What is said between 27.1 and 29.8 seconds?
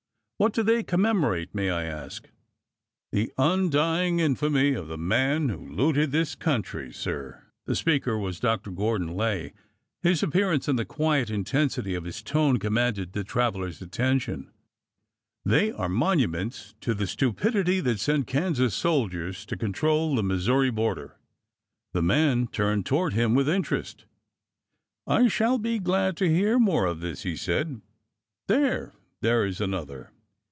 he said. There— there is